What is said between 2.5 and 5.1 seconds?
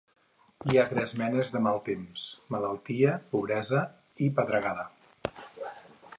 malaltia, pobresa i pedregada.